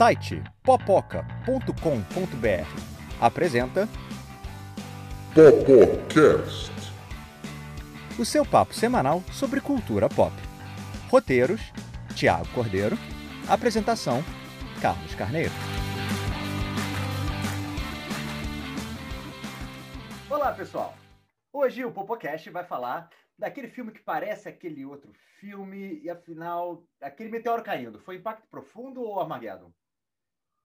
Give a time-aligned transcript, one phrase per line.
[0.00, 1.26] site popoca.com.br
[3.20, 3.86] apresenta
[5.34, 6.72] Popocast.
[8.18, 10.32] o seu papo semanal sobre cultura pop.
[11.10, 11.60] Roteiros:
[12.16, 12.96] Tiago Cordeiro.
[13.46, 14.24] Apresentação:
[14.80, 15.52] Carlos Carneiro.
[20.30, 20.94] Olá, pessoal!
[21.52, 27.28] Hoje o Popocast vai falar daquele filme que parece aquele outro filme e, afinal, aquele
[27.28, 28.00] meteoro caindo.
[28.00, 29.70] Foi Impacto Profundo ou Armageddon?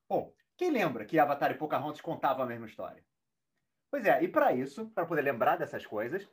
[0.07, 3.03] Bom, quem lembra que Avatar e Pocahontas contavam a mesma história?
[3.89, 6.27] Pois é, e para isso, para poder lembrar dessas coisas,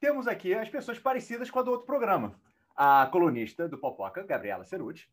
[0.00, 2.40] temos aqui as pessoas parecidas com a do outro programa.
[2.74, 5.10] A colunista do Popoca, Gabriela Ceruti.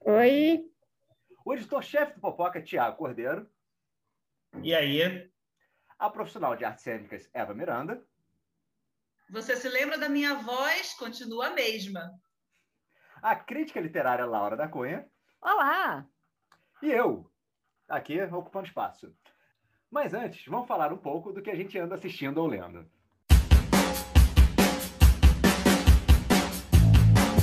[0.00, 0.70] Oi,
[1.44, 3.48] O editor-chefe do Popoca, Tiago Cordeiro.
[4.62, 5.30] E aí?
[5.98, 8.04] A profissional de artes cênicas, Eva Miranda.
[9.30, 10.94] Você se lembra da minha voz?
[10.94, 12.10] Continua a mesma.
[13.22, 15.08] A crítica literária, Laura da Cunha.
[15.40, 16.06] olá!
[16.82, 17.30] E eu,
[17.86, 19.14] aqui ocupando espaço.
[19.90, 22.88] Mas antes, vamos falar um pouco do que a gente anda assistindo ou lendo.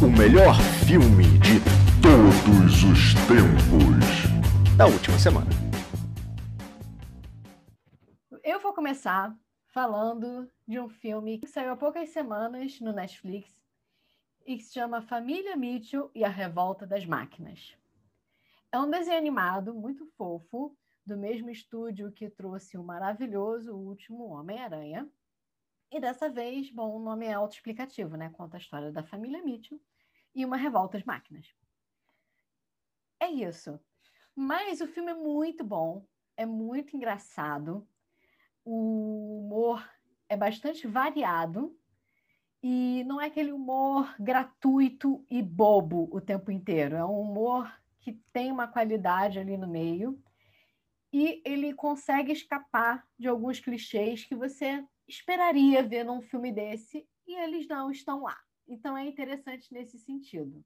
[0.01, 0.55] O melhor
[0.87, 1.59] filme de
[2.01, 4.75] todos os tempos.
[4.75, 5.51] Da última semana.
[8.43, 13.55] Eu vou começar falando de um filme que saiu há poucas semanas no Netflix
[14.47, 17.77] e que se chama Família Mitchell e a Revolta das Máquinas.
[18.77, 25.09] É um desenho animado muito fofo, do mesmo estúdio que trouxe o maravilhoso Último Homem-Aranha.
[25.91, 28.29] E dessa vez, bom, o nome é autoexplicativo, né?
[28.29, 29.81] Conta a história da família Mitchell
[30.35, 31.51] e uma revolta às máquinas.
[33.19, 33.79] É isso.
[34.35, 37.87] Mas o filme é muito bom, é muito engraçado,
[38.63, 39.83] o humor
[40.29, 41.75] é bastante variado
[42.61, 46.95] e não é aquele humor gratuito e bobo o tempo inteiro.
[46.95, 47.67] É um humor
[48.07, 50.17] que tem uma qualidade ali no meio
[51.11, 57.35] e ele consegue escapar de alguns clichês que você esperaria ver num filme desse e
[57.35, 58.39] eles não estão lá.
[58.65, 60.63] Então é interessante nesse sentido.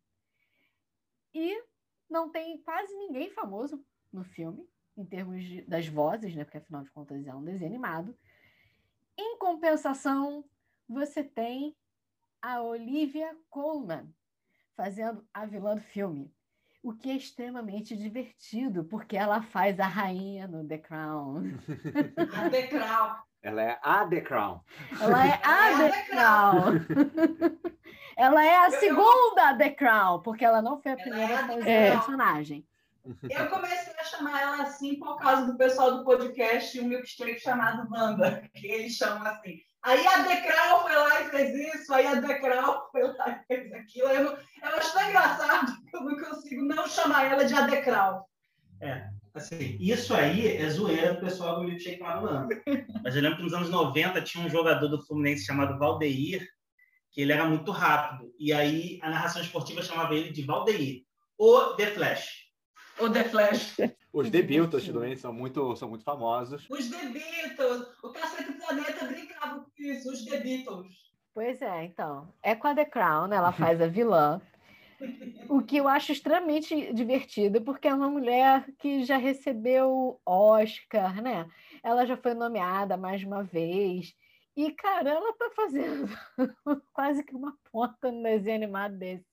[1.34, 1.64] E
[2.08, 4.64] não tem quase ninguém famoso no filme,
[4.96, 6.44] em termos de- das vozes, né?
[6.44, 8.16] Porque afinal de contas é um desenho animado.
[9.18, 10.46] Em compensação,
[10.88, 11.76] você tem
[12.40, 14.14] a Olivia Colman
[14.76, 16.32] fazendo a vilã do filme,
[16.84, 21.44] o que é extremamente divertido, porque ela faz a rainha no The Crown.
[22.36, 23.18] A Decral.
[23.44, 24.62] Ela é a The Crown.
[25.00, 26.64] Ela é a Ela é The a Crown.
[28.16, 31.34] ela é a Eu- eu- segunda The Crown, porque ela não foi a Ela primeira
[31.34, 31.88] é a The fazer Crown.
[31.88, 32.68] o personagem.
[33.32, 37.88] Eu comecei a chamar ela assim por causa do pessoal do podcast, um milkshake chamado
[37.92, 39.60] Wanda, que eles chamam assim.
[39.84, 43.74] Aí a Decral foi lá e fez isso, aí a Decral foi lá e fez
[43.74, 44.08] aquilo.
[44.10, 47.62] Eu, não- eu acho tão engraçado que eu não consigo não chamar ela de a
[47.62, 48.28] Decral.
[49.34, 52.50] Assim, isso aí é zoeira do pessoal do Milkshake Madulano.
[53.04, 56.46] Mas eu lembro que nos anos 90 tinha um jogador do Fluminense chamado Valdeir,
[57.12, 58.30] que ele era muito rápido.
[58.38, 61.04] E aí a narração esportiva chamava ele de Valdeir.
[61.38, 62.28] O The Flash.
[63.00, 63.78] O The Flash.
[64.12, 66.68] Os The Beatles também são muito, são muito famosos.
[66.70, 67.88] Os The Beatles.
[68.04, 69.06] O Cacete Planeta
[69.42, 71.12] brincava com isso, os The Beatles.
[71.34, 72.32] Pois é, então.
[72.44, 74.42] É com a The Crown, ela faz a vilã.
[75.50, 81.48] O que eu acho extremamente divertido, porque é uma mulher que já recebeu Oscar, né?
[81.84, 84.14] Ela já foi nomeada mais uma vez.
[84.56, 86.08] E, cara, ela tá fazendo
[86.94, 89.26] quase que uma ponta no desenho animado desse.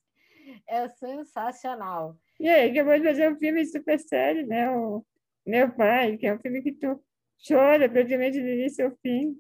[0.67, 2.17] É sensacional.
[2.41, 4.71] E aí, acabou de fazer um filme super sério, né?
[4.71, 5.05] O
[5.45, 6.99] Meu Pai, que é um filme que tu
[7.47, 9.37] chora praticamente do início ao fim.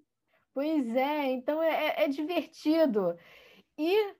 [0.59, 3.17] Pois é, então é, é- é divertido.
[3.79, 4.17] E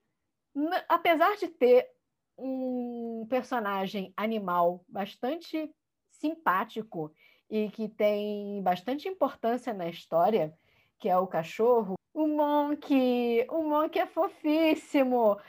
[0.89, 1.91] apesar de ter
[2.39, 5.69] um personagem animal bastante
[6.09, 7.13] simpático
[7.51, 10.57] e que tem bastante importância na história,
[11.01, 15.41] que é o cachorro, o Monk, o Monk é fofíssimo.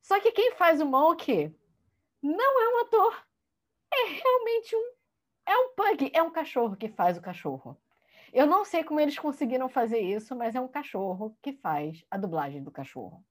[0.00, 1.54] Só que quem faz o Monk
[2.22, 3.22] não é um ator,
[3.92, 4.92] é realmente um
[5.46, 7.76] é um pug, é um cachorro que faz o cachorro.
[8.32, 12.18] Eu não sei como eles conseguiram fazer isso, mas é um cachorro que faz a
[12.18, 13.24] dublagem do cachorro.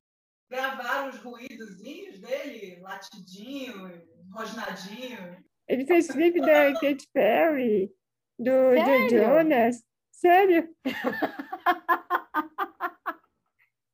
[0.50, 4.02] Gravaram os ruídozinhos dele, latidinho,
[4.32, 5.44] rosnadinho.
[5.68, 7.92] Ele fez clipe da Katy Perry,
[8.40, 9.10] do Joe?
[9.10, 9.84] Jonas.
[10.12, 10.74] Sério?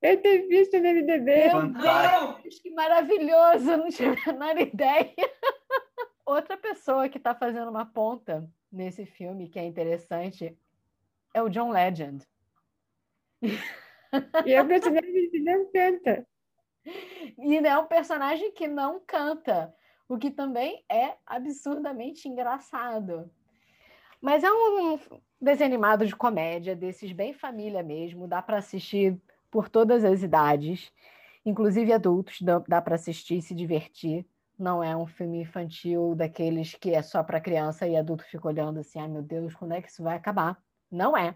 [0.02, 1.48] Eu tenho visto no MDB.
[1.48, 2.42] Não!
[2.42, 3.72] Deus, que maravilhoso!
[3.72, 5.16] Eu não tinha a menor ideia.
[6.26, 10.58] Outra pessoa que está fazendo uma ponta nesse filme que é interessante
[11.34, 12.26] é o John Legend.
[14.46, 16.28] E é um personagem que não canta.
[17.38, 19.74] E é um personagem que não canta,
[20.08, 23.32] o que também é absurdamente engraçado.
[24.20, 25.00] Mas é um
[25.40, 29.18] desenho animado de comédia, desses bem família mesmo, dá para assistir
[29.50, 30.92] por todas as idades,
[31.46, 34.26] inclusive adultos, dá, dá para assistir e se divertir.
[34.60, 38.80] Não é um filme infantil daqueles que é só para criança e adulto fica olhando
[38.80, 40.62] assim, ai meu Deus, quando é que isso vai acabar?
[40.94, 41.36] Não é.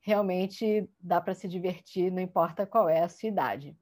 [0.00, 3.78] Realmente dá para se divertir, não importa qual é a sua idade.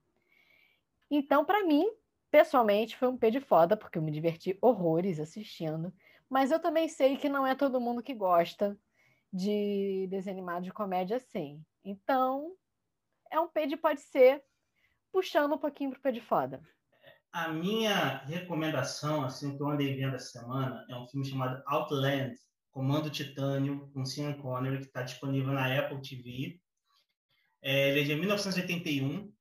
[1.11, 1.87] Então, para mim,
[2.31, 5.93] pessoalmente, foi um pé de foda, porque eu me diverti horrores assistindo.
[6.29, 8.79] Mas eu também sei que não é todo mundo que gosta
[9.33, 11.65] de desenho animado de comédia assim.
[11.83, 12.53] Então,
[13.31, 14.45] é um pé de pode ser,
[15.11, 16.63] puxando um pouquinho pro pé de foda.
[17.33, 22.37] A minha recomendação, assim, que eu andei vendo essa semana, é um filme chamado Outland,
[22.73, 26.59] Comando Titânio, com Sean Connery, que está disponível na Apple TV.
[27.63, 29.33] É, ele é de 1981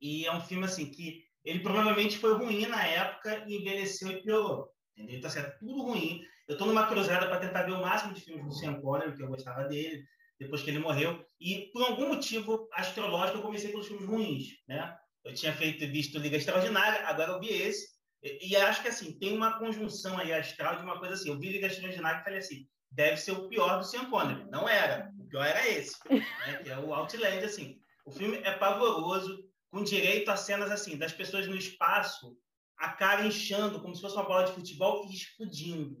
[0.00, 4.22] e é um filme assim que ele provavelmente foi ruim na época e envelheceu e
[4.22, 4.70] piorou.
[4.94, 5.16] Entendeu?
[5.16, 6.22] Então, assim, é tudo ruim.
[6.46, 9.22] Eu estou numa cruzada para tentar ver o máximo de filmes do Sean Connery, que
[9.22, 10.04] eu gostava dele,
[10.38, 11.24] depois que ele morreu.
[11.40, 14.94] E, por algum motivo astrológico, eu comecei pelos filmes ruins, né?
[15.24, 17.97] Eu tinha feito visto Liga Extraordinária, agora eu vi esse.
[18.22, 21.28] E, e, acho que, assim, tem uma conjunção aí astral de uma coisa assim.
[21.28, 24.44] Eu vi Liga Extraordinária e falei assim, deve ser o pior do Sean Connery.
[24.50, 25.12] Não era.
[25.18, 26.60] O pior era esse, né?
[26.62, 27.80] que é o Outland, assim.
[28.04, 32.36] O filme é pavoroso, com direito a cenas assim, das pessoas no espaço,
[32.78, 35.96] a cara inchando, como se fosse uma bola de futebol e explodindo.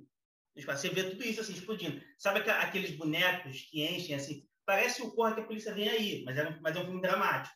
[0.56, 2.02] Você vê tudo isso assim, explodindo.
[2.16, 4.48] Sabe aqueles bonecos que enchem assim?
[4.64, 7.54] Parece o Corre que a Polícia Vem Aí, mas é, mas é um filme dramático.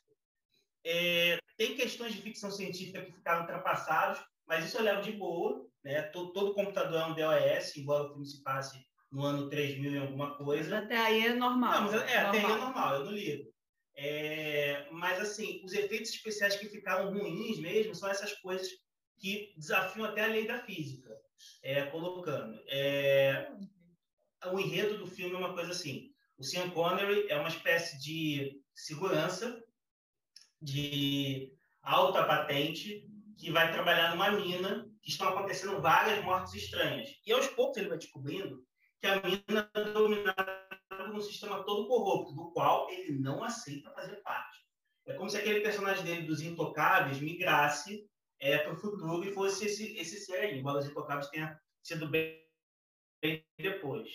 [0.85, 4.19] É, tem questões de ficção científica que ficaram ultrapassadas,
[4.53, 5.67] mas isso eu levo de boa.
[5.83, 6.03] Né?
[6.03, 9.99] Todo, todo computador é um DOS, embora o filme se passe no ano 3000 em
[9.99, 10.79] alguma coisa.
[10.79, 11.73] Até aí é normal.
[11.73, 12.29] Não, mas é, normal.
[12.29, 13.53] até aí é normal, eu não ligo.
[13.95, 18.69] É, mas, assim, os efeitos especiais que ficaram ruins mesmo são essas coisas
[19.19, 21.19] que desafiam até a lei da física,
[21.63, 22.61] é, colocando.
[22.69, 23.51] É,
[24.53, 28.61] o enredo do filme é uma coisa assim: o Sean Connery é uma espécie de
[28.75, 29.63] segurança
[30.61, 37.09] de alta patente que vai trabalhar numa mina que estão acontecendo várias mortes estranhas.
[37.27, 38.65] E aos poucos ele vai descobrindo
[39.01, 43.91] que a mina é dominada por um sistema todo corrupto, do qual ele não aceita
[43.91, 44.59] fazer parte.
[45.07, 48.07] É como se aquele personagem dele dos Intocáveis migrasse
[48.39, 52.09] é, para o futuro e fosse esse, esse ser aí, embora os Intocáveis tenha sido
[52.09, 52.41] bem,
[53.21, 54.09] bem depois.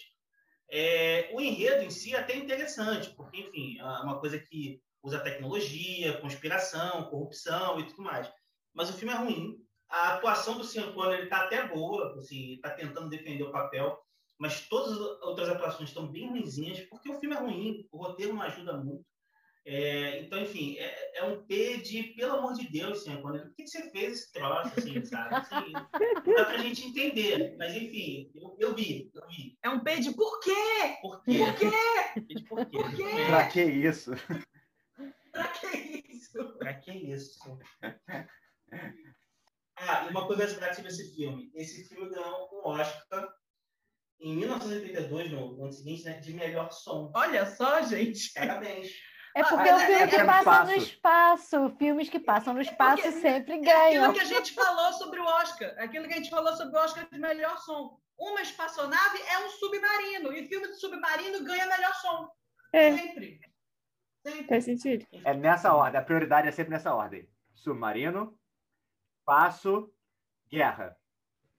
[0.69, 5.19] É, o enredo em si é até interessante, porque, enfim, é uma coisa que usa
[5.19, 8.31] tecnologia, conspiração, corrupção e tudo mais.
[8.77, 9.57] Mas o filme é ruim.
[9.89, 13.97] A atuação do Sean Connery está até boa, assim, está tentando defender o papel,
[14.37, 18.33] mas todas as outras atuações estão bem ruinzinhas, porque o filme é ruim, o roteiro
[18.33, 19.03] não ajuda muito.
[19.65, 23.55] É, então, enfim, é, é, um P de, pelo amor de Deus, senhor Conner, por
[23.55, 25.35] que você fez esse troço, assim, sabe?
[25.35, 29.57] Assim, não dá pra gente entender, mas enfim, eu, eu, vi, eu vi.
[29.63, 30.53] É um P de por quê?
[31.01, 31.37] Por quê?
[31.39, 32.45] Por quê?
[32.47, 32.77] Por quê?
[32.77, 33.25] Por quê?
[33.27, 34.11] Pra que isso?
[35.31, 36.57] pra que isso?
[36.59, 37.59] Pra que isso?
[39.79, 41.51] Ah, e uma curiosidade sobre esse filme.
[41.53, 43.31] Esse filme ganhou um Oscar
[44.19, 47.11] em 1982, no ano seguinte, né, de melhor som.
[47.15, 48.33] Olha só, gente.
[48.33, 48.89] Parabéns.
[49.35, 51.75] É porque ah, o filme é, que é passa no espaço.
[51.77, 54.05] Filmes que passam no espaço porque, sempre ganham.
[54.05, 55.75] Aquilo que a gente falou sobre o Oscar.
[55.77, 57.99] Aquilo que a gente falou sobre o Oscar de melhor som.
[58.17, 60.33] Uma espaçonave é um submarino.
[60.33, 62.27] E filme de submarino ganha melhor som.
[62.73, 62.97] É.
[62.97, 63.39] Sempre.
[64.25, 64.47] sempre.
[64.47, 65.05] Faz sentido.
[65.23, 65.99] É nessa ordem.
[65.99, 67.29] A prioridade é sempre nessa ordem.
[67.53, 68.36] Submarino,
[69.27, 69.91] espaço,
[70.49, 70.95] guerra.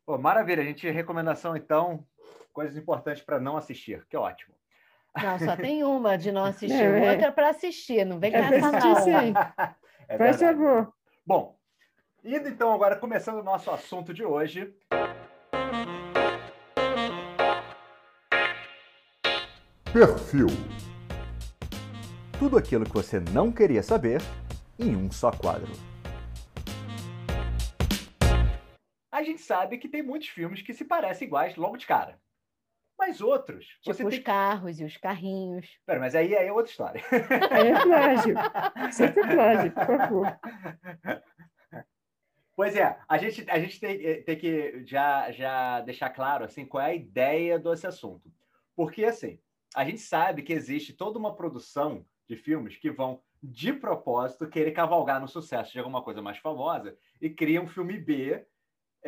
[0.06, 0.62] Pô, maravilha.
[0.62, 2.02] A gente recomendação, então,
[2.50, 4.06] coisas importantes para não assistir.
[4.08, 4.54] Que ótimo.
[5.22, 8.06] Não, só tem uma de não assistir, é, outra para assistir.
[8.06, 8.94] Não vem com é essa não.
[8.96, 9.34] Sim.
[10.08, 10.90] É Faz favor.
[11.26, 11.58] Bom,
[12.24, 14.74] indo então agora, começando o nosso assunto de hoje.
[19.92, 20.46] Perfil.
[22.38, 24.22] Tudo aquilo que você não queria saber
[24.78, 25.97] em um só quadro.
[29.18, 32.20] A gente sabe que tem muitos filmes que se parecem iguais logo de cara.
[32.96, 33.66] Mas outros.
[33.82, 34.22] Tipo os tem...
[34.22, 35.66] carros e os carrinhos.
[35.84, 37.02] Pera, mas aí, aí é outra história.
[37.50, 38.34] Aí é plágio.
[38.92, 40.40] Sempre plágio, por favor.
[42.54, 46.64] Pois é, a gente, a gente tem, eh, tem que já, já deixar claro assim,
[46.64, 48.32] qual é a ideia desse assunto.
[48.76, 49.40] Porque, assim,
[49.74, 54.70] a gente sabe que existe toda uma produção de filmes que vão, de propósito, querer
[54.70, 58.46] cavalgar no sucesso de alguma coisa mais famosa e cria um filme B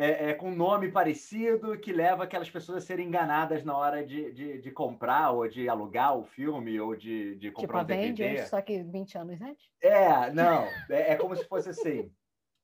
[0.01, 4.31] é, é, com nome parecido que leva aquelas pessoas a serem enganadas na hora de,
[4.31, 8.23] de, de comprar ou de alugar o filme ou de, de comprar tipo um DVD.
[8.23, 9.69] Avengers, só que 20 anos antes?
[9.79, 10.63] É, não.
[10.89, 12.11] É, é como se fosse assim.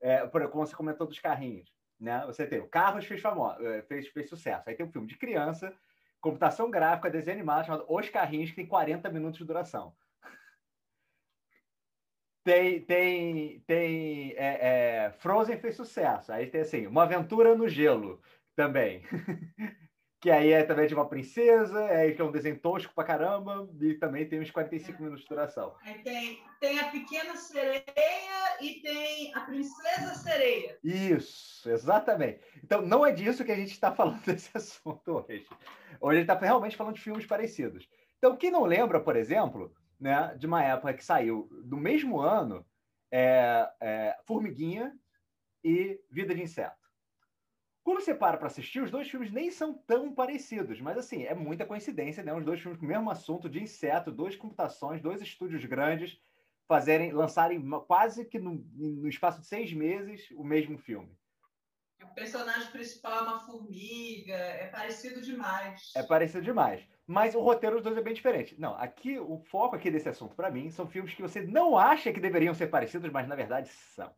[0.01, 1.72] É, como você comentou dos carrinhos.
[2.00, 2.24] né?
[2.25, 3.51] Você tem o Carros fez, famo...
[3.60, 4.67] Eh, fez, fez sucesso.
[4.67, 5.72] Aí tem um filme de criança,
[6.20, 9.94] computação gráfica, desenho animado, chamado Os Carrinhos, que tem 40 minutos de duração.
[12.48, 16.32] Tem, tem, tem é, é, Frozen fez sucesso.
[16.32, 18.22] Aí tem assim, Uma Aventura no Gelo
[18.56, 19.01] também.
[20.22, 23.68] que aí é também de uma princesa, é, que é um desenho tosco pra caramba,
[23.82, 25.75] e também tem uns 45 minutos de duração.
[25.82, 27.84] Aí tem, tem a pequena sereia
[28.62, 30.80] e tem a princesa sereia.
[30.82, 32.39] Isso, exatamente.
[32.63, 35.46] Então, não é disso que a gente está falando desse assunto hoje.
[36.00, 37.89] Hoje a gente está realmente falando de filmes parecidos.
[38.18, 42.66] Então, quem não lembra, por exemplo, né, de uma época que saiu do mesmo ano,
[43.12, 44.98] é, é, Formiguinha
[45.63, 46.88] e Vida de Inseto.
[47.84, 51.34] Quando você para para assistir, os dois filmes nem são tão parecidos, mas assim, é
[51.34, 52.34] muita coincidência, né?
[52.34, 56.20] Os dois filmes com o mesmo assunto de inseto, duas computações, dois estúdios grandes
[56.68, 61.18] fazerem, lançarem quase que no, no espaço de seis meses o mesmo filme.
[62.04, 65.94] O personagem principal é uma formiga, é parecido demais.
[65.96, 66.86] É parecido demais.
[67.08, 68.60] Mas o roteiro dos dois é bem diferente.
[68.60, 72.12] Não, aqui o foco aqui desse assunto para mim são filmes que você não acha
[72.12, 74.14] que deveriam ser parecidos, mas na verdade são.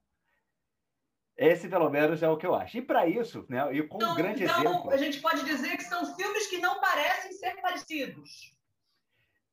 [1.38, 2.80] Esse, pelo menos, é o que eu acho.
[2.80, 4.92] E para isso, né, e com então, um grande então, exemplo.
[4.92, 8.54] A gente pode dizer que são filmes que não parecem ser parecidos.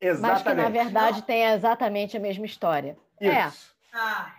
[0.01, 0.33] Exatamente.
[0.33, 2.99] Mas que, na verdade, tem exatamente a mesma história.
[3.21, 3.77] Isso.
[3.93, 3.97] É.
[3.97, 4.35] Ah.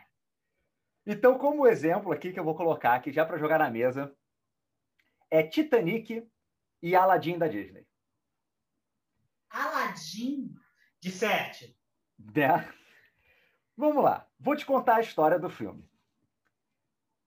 [1.05, 4.13] Então, como exemplo aqui que eu vou colocar aqui já para jogar na mesa,
[5.31, 6.27] é Titanic
[6.81, 7.87] e Aladdin da Disney.
[9.49, 10.53] Aladdin?
[11.01, 11.77] De sete.
[12.17, 12.67] Né?
[13.75, 14.27] Vamos lá.
[14.39, 15.87] Vou te contar a história do filme.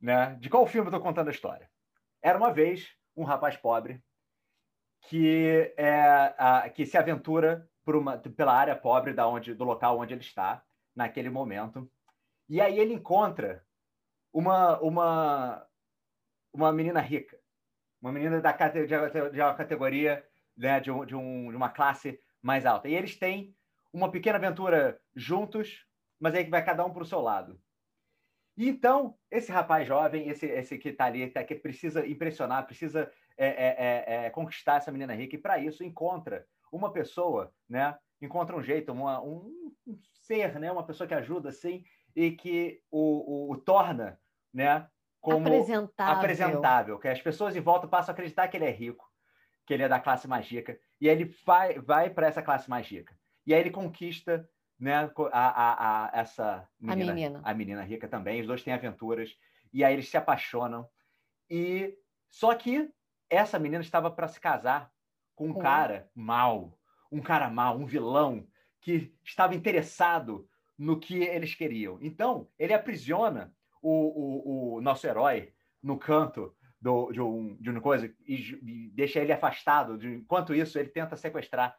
[0.00, 0.34] Né?
[0.36, 1.70] De qual filme eu estou contando a história?
[2.22, 4.02] Era uma vez um rapaz pobre
[5.02, 10.14] que, é, a, que se aventura uma, pela área pobre da onde, do local onde
[10.14, 11.90] ele está naquele momento.
[12.48, 13.64] E aí ele encontra
[14.32, 15.66] uma, uma,
[16.52, 17.38] uma menina rica,
[18.00, 20.24] uma menina da, de, de uma categoria
[20.56, 22.88] né, de, um, de, um, de uma classe mais alta.
[22.88, 23.54] E eles têm
[23.92, 25.86] uma pequena aventura juntos,
[26.18, 27.60] mas aí que vai cada um para o seu lado.
[28.56, 33.46] E então, esse rapaz jovem, esse, esse que está ali, que precisa impressionar, precisa é,
[33.46, 37.96] é, é, é conquistar essa menina rica, e para isso encontra uma pessoa, né?
[38.20, 40.70] Encontra um jeito, uma, um, um, ser, né?
[40.70, 41.82] Uma pessoa que ajuda, assim,
[42.14, 44.20] e que o, o, o torna,
[44.52, 44.86] né?
[45.20, 46.18] Como apresentável.
[46.18, 49.09] apresentável, que as pessoas em volta passam a acreditar que ele é rico,
[49.70, 52.68] que ele é da classe mais rica, e aí ele vai, vai para essa classe
[52.68, 53.16] mais rica.
[53.46, 57.40] E aí ele conquista né, a, a, a, essa menina, a menina.
[57.44, 58.40] a menina rica também.
[58.40, 59.38] Os dois têm aventuras
[59.72, 60.88] e aí eles se apaixonam.
[61.48, 61.96] E
[62.28, 62.90] só que
[63.28, 64.90] essa menina estava para se casar
[65.36, 66.76] com um cara mau,
[67.12, 68.44] um cara mau, um vilão
[68.80, 71.96] que estava interessado no que eles queriam.
[72.02, 77.80] Então ele aprisiona o, o, o nosso herói no canto do, de, um, de uma
[77.80, 79.98] coisa e, e deixa ele afastado.
[79.98, 81.76] De, enquanto isso, ele tenta sequestrar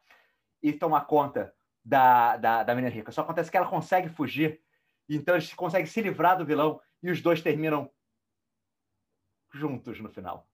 [0.62, 1.52] e tomar conta
[1.84, 3.10] da, da, da menina rica.
[3.10, 4.62] Só acontece que ela consegue fugir,
[5.08, 7.90] então eles conseguem se livrar do vilão e os dois terminam
[9.52, 10.48] juntos no final.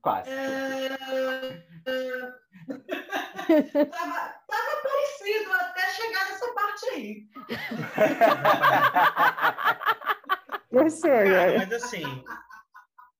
[0.00, 0.28] Quase.
[0.28, 0.88] É...
[3.86, 7.28] tava, tava parecido até chegar nessa parte aí.
[10.72, 12.24] Gostou, Cara, mas assim,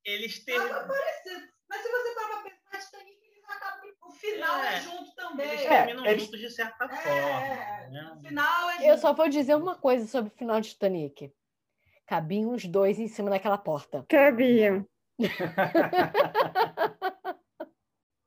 [0.05, 0.57] eles têm.
[0.57, 1.49] Tava parecido.
[1.69, 5.49] Mas se você tava pensando, Titanic, eles acabam o final é, junto também.
[5.49, 6.25] Eles é, terminam eles...
[6.25, 7.91] juntos de certa é, forma.
[7.91, 8.13] Né?
[8.17, 11.33] O final é Eu só vou dizer uma coisa sobre o final de Titanic.
[12.07, 14.05] Cabiam os dois em cima daquela porta.
[14.09, 14.87] Cabiam.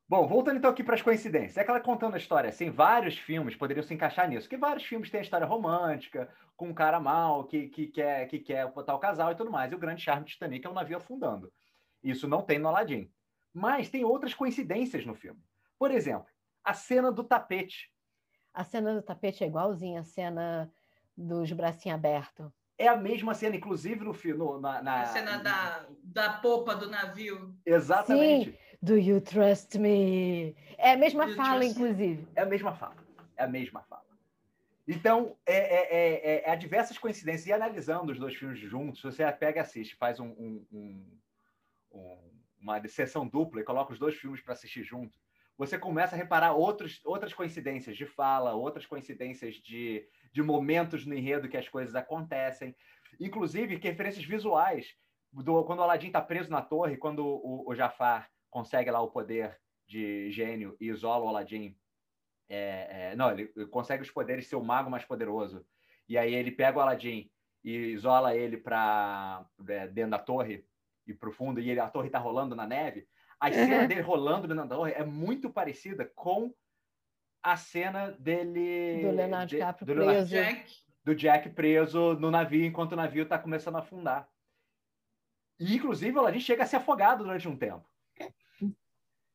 [0.08, 1.56] Bom, voltando então aqui para as coincidências.
[1.56, 4.42] É que ela contando a história, assim, vários filmes poderiam se encaixar nisso.
[4.42, 8.38] Porque vários filmes têm a história romântica, com um cara mal que, que, quer, que
[8.38, 9.72] quer botar o casal e tudo mais.
[9.72, 11.52] E o grande charme de Titanic é um navio afundando.
[12.10, 13.10] Isso não tem no Aladdin.
[13.52, 15.40] Mas tem outras coincidências no filme.
[15.78, 16.26] Por exemplo,
[16.62, 17.92] a cena do tapete.
[18.54, 20.72] A cena do tapete é igualzinha à cena
[21.16, 22.50] dos bracinhos abertos.
[22.78, 24.60] É a mesma cena, inclusive no filme.
[24.60, 27.56] Na, na, A cena da, da popa do navio.
[27.64, 28.52] Exatamente.
[28.52, 28.58] Sim.
[28.82, 30.54] Do you trust me?
[30.76, 32.28] É a mesma You fala, inclusive.
[32.36, 32.96] É a mesma fala.
[33.36, 34.04] É a mesma fala.
[34.86, 37.46] Então, é, é, é, é, há diversas coincidências.
[37.46, 41.04] E analisando os dois filmes juntos, você pega e assiste, faz um, um, um,
[41.96, 45.18] um, uma sessão dupla e coloca os dois filmes para assistir junto,
[45.56, 51.14] você começa a reparar outros, outras coincidências de fala, outras coincidências de, de momentos no
[51.14, 52.76] enredo que as coisas acontecem,
[53.18, 54.94] inclusive referências visuais.
[55.32, 59.10] Do, quando o Aladdin está preso na torre, quando o, o Jafar consegue lá o
[59.10, 61.76] poder de gênio e isola o Aladdin.
[62.48, 65.66] É, é, não, ele consegue os poderes de ser o mago mais poderoso.
[66.08, 67.30] E aí ele pega o Aladdin
[67.64, 70.64] e isola ele para é, dentro da torre
[71.06, 73.06] ir pro fundo e ele, a torre tá rolando na neve,
[73.38, 73.86] a cena Uhum.
[73.88, 76.52] dele rolando na torre é muito parecida com
[77.42, 79.02] a cena dele.
[79.02, 80.30] Do Leonardo de- DiCaprio do Leonardo- preso.
[80.30, 80.86] Jack.
[81.04, 84.28] do Jack preso no navio enquanto o navio está começando a afundar.
[85.60, 87.88] E, inclusive, o Aladdin chega a ser afogado durante um tempo.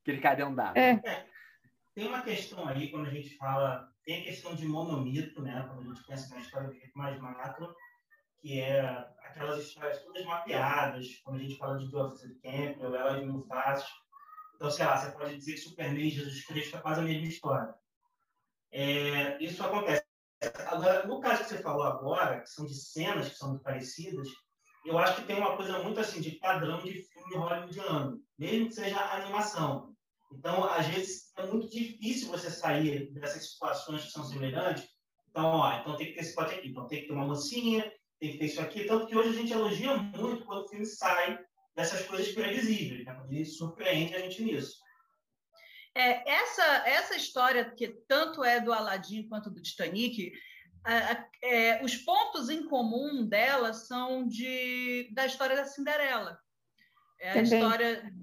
[0.04, 0.78] Que ele cai dentro d'água.
[0.82, 1.25] É.
[1.96, 5.63] Tem uma questão aí, quando a gente fala, tem a questão de monomito, né?
[5.68, 7.74] Quando a gente pensa na história do jeito mais macro,
[8.41, 8.81] que é
[9.19, 13.86] aquelas histórias todas mapeadas, quando a gente fala de Joseph Campbell, ela de Mufasa.
[14.55, 17.27] Então, sei lá, você pode dizer que Superman e Jesus Cristo é quase a mesma
[17.27, 17.74] história.
[18.71, 20.03] É, isso acontece.
[20.67, 24.27] Agora, no caso que você falou agora, que são de cenas que são muito parecidas,
[24.86, 28.74] eu acho que tem uma coisa muito assim de padrão de filme hollywoodiano, mesmo que
[28.74, 29.95] seja animação.
[30.31, 34.88] Então, às vezes, é muito difícil você sair dessas situações que são semelhantes.
[35.29, 37.91] Então, ó, então tem que ter esse pote aqui, então tem que ter uma mocinha,
[38.22, 38.86] tem que ter isso aqui.
[38.86, 41.40] Tanto que hoje a gente elogia muito quando o filme sai
[41.75, 43.44] dessas coisas previsíveis, né?
[43.44, 44.78] surpreende a gente nisso.
[45.96, 50.32] É, essa, essa história, que tanto é do Aladdin quanto do Titanic,
[50.86, 56.40] a- a- é, os pontos em comum dela são de, da história da Cinderela.
[57.20, 57.44] É a Também.
[57.60, 58.13] história,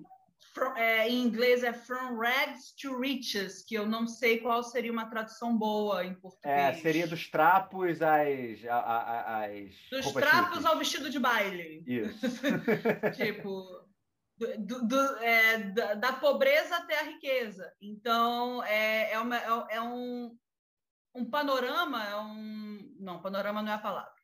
[0.77, 5.09] é, em inglês é From Rags to Riches, que eu não sei qual seria uma
[5.09, 6.57] tradução boa em português.
[6.59, 8.65] É, seria dos trapos às.
[8.69, 11.83] às Dos trapos ao vestido de baile.
[11.87, 12.27] Isso.
[13.17, 13.65] tipo,
[14.37, 17.73] do- do- do- é, da, da pobreza até a riqueza.
[17.81, 20.37] Então, é, é, uma- é- é um,
[21.15, 22.97] um panorama, é um.
[23.01, 24.18] Não, panorama não é a palavra.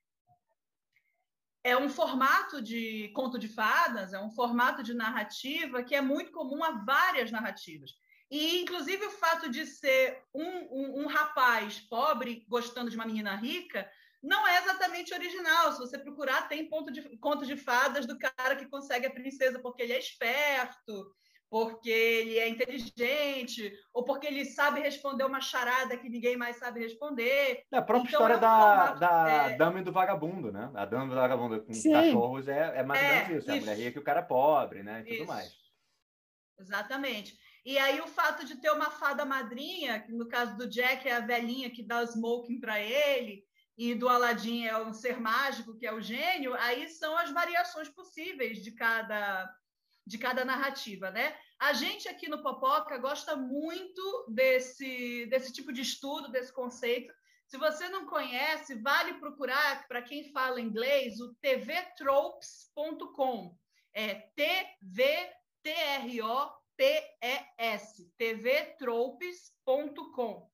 [1.64, 6.30] É um formato de conto de fadas, é um formato de narrativa que é muito
[6.30, 7.90] comum a várias narrativas.
[8.30, 13.34] E, inclusive, o fato de ser um, um, um rapaz pobre gostando de uma menina
[13.34, 13.90] rica
[14.22, 15.72] não é exatamente original.
[15.72, 19.58] Se você procurar, tem ponto de, conto de fadas do cara que consegue a princesa
[19.58, 21.14] porque ele é esperto,
[21.54, 26.80] porque ele é inteligente, ou porque ele sabe responder uma charada que ninguém mais sabe
[26.80, 27.62] responder.
[27.70, 30.50] É a própria Então, história é um da, formato, da é- Dama e do Vagabundo,
[30.50, 30.72] né?
[30.74, 31.92] A Dama e do Vagabundo com Sim.
[31.92, 33.50] cachorros é, é mais ou É, menos isso.
[33.52, 35.02] É a mulher rica e o cara pobre, né?
[35.02, 35.26] E tudo Isso.
[35.26, 35.52] mais.
[36.58, 37.38] Exatamente.
[37.64, 41.12] E aí o fato de ter uma fada madrinha, que no caso do Jack é
[41.14, 43.44] a velhinha que dá smoking para ele,
[43.78, 47.88] e do Aladdin é um ser mágico, que é o gênio, aí são as variações
[47.88, 49.48] possíveis de cada
[50.06, 51.34] de cada narrativa, né?
[51.58, 57.12] A gente aqui no Popoca gosta muito desse desse tipo de estudo, desse conceito.
[57.46, 63.56] Se você não conhece, vale procurar para quem fala inglês o tvtropes.com.
[63.92, 66.84] É T V T R O P
[67.22, 70.50] E S, tvtropes.com.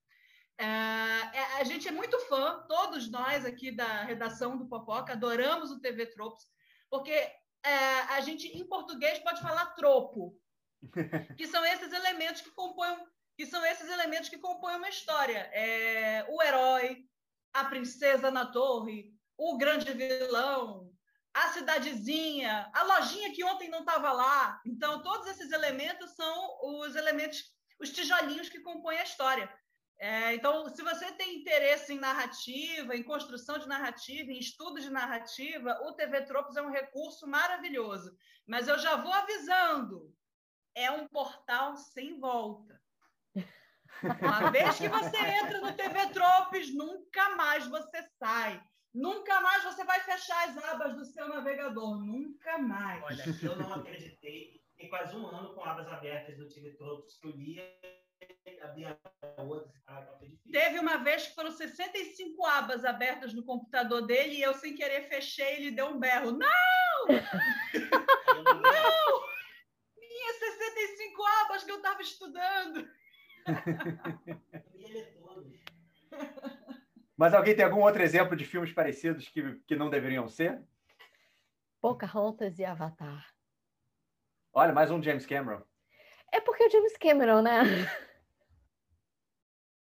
[0.62, 5.70] Ah, é, a gente é muito fã, todos nós aqui da redação do Popoca adoramos
[5.70, 6.44] o TV Tropes,
[6.90, 7.32] porque
[7.64, 10.38] é, a gente em português pode falar tropo,
[11.36, 12.96] que são esses elementos que compõem
[13.36, 15.38] que são esses elementos que compõem uma história.
[15.54, 17.06] É, o herói,
[17.54, 20.92] a princesa na torre, o grande vilão,
[21.32, 24.60] a cidadezinha, a lojinha que ontem não estava lá.
[24.66, 27.44] Então, todos esses elementos são os elementos,
[27.80, 29.50] os tijolinhos que compõem a história.
[30.00, 34.88] É, então, se você tem interesse em narrativa, em construção de narrativa, em estudo de
[34.88, 38.16] narrativa, o TV Tropos é um recurso maravilhoso.
[38.46, 40.10] Mas eu já vou avisando,
[40.74, 42.80] é um portal sem volta.
[44.02, 48.58] Uma vez que você entra no TV Tropes, nunca mais você sai.
[48.94, 52.02] Nunca mais você vai fechar as abas do seu navegador.
[52.02, 53.02] Nunca mais.
[53.04, 54.64] Olha, eu não acreditei.
[54.70, 57.62] Fiquei quase um ano com abas abertas do TV Tropos que eu lia,
[59.38, 59.70] outra.
[60.50, 65.08] Teve uma vez que foram 65 abas abertas no computador dele e eu, sem querer,
[65.08, 66.32] fechei e ele deu um berro.
[66.32, 67.06] Não!
[67.08, 67.20] Não-
[69.98, 72.88] Minhas 65 abas que eu estava estudando.
[77.16, 80.62] Mas alguém tem algum outro exemplo de filmes parecidos que, que não deveriam ser?
[81.80, 83.26] Pocahontas e Avatar.
[84.52, 85.62] Olha, mais um James Cameron.
[86.32, 87.60] É porque o James Cameron, né?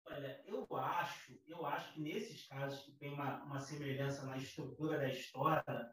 [0.07, 4.98] Olha, eu acho, eu acho que nesses casos que tem uma, uma semelhança na estrutura
[4.98, 5.90] da história,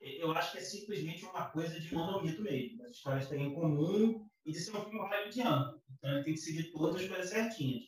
[0.00, 2.84] eu acho que é simplesmente uma coisa de monomito mesmo.
[2.84, 5.80] As histórias têm em comum e de ser um filme hollywoodiano.
[5.90, 7.84] Então ele tem que seguir todas as coisas certinhas.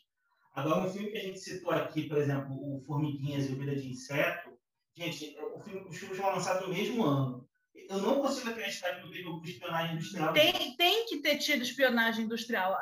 [0.55, 3.77] Agora, um filme que a gente citou aqui, por exemplo, o Formiguinhas e o Vida
[3.77, 4.57] de Inseto,
[4.97, 7.47] gente, o filme, os filmes foram lançados no mesmo ano.
[7.75, 10.33] Eu não consigo acreditar que não teve alguma espionagem industrial.
[10.33, 12.75] Tem, tem que ter tido espionagem industrial.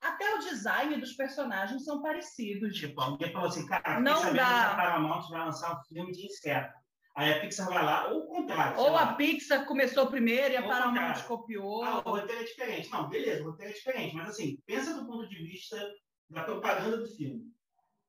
[0.00, 2.76] Até o design dos personagens são parecidos.
[2.76, 4.30] Tipo, alguém falou assim, cara, Não dá.
[4.32, 6.72] que a Paramount vai lançar um filme de inseto.
[7.14, 8.78] Aí a Pixar vai lá, ou o contrário.
[8.78, 9.14] Ou a lá.
[9.14, 11.82] Pixar começou primeiro e a Ou Paramount copiou.
[11.82, 12.90] Ah, o roteiro é diferente.
[12.90, 14.14] Não, beleza, o roteiro é diferente.
[14.14, 15.76] Mas assim, pensa do ponto de vista
[16.30, 17.42] da propaganda do filme.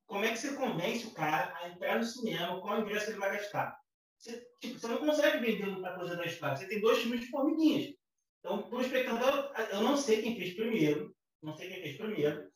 [0.06, 3.36] Como é que você convence o cara a entrar no cinema, qual ingresso ele vai
[3.36, 3.76] gastar?
[4.16, 6.56] Você, tipo, você não consegue vender muita coisa da história.
[6.56, 7.92] Você tem dois filmes de formiguinhas.
[8.38, 11.11] Então, para o espectador, eu não sei quem fez primeiro,
[11.42, 12.50] não sei quem fez primeiro,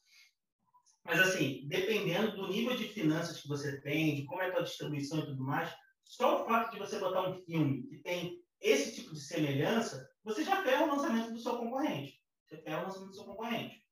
[1.05, 4.65] mas assim, dependendo do nível de finanças que você tem, de como é a tua
[4.65, 5.73] distribuição e tudo mais,
[6.05, 10.45] só o fato de você botar um filme que tem esse tipo de semelhança, você
[10.45, 12.21] já ferra o lançamento do seu concorrente.
[12.45, 13.85] Você ferra o lançamento do seu concorrente.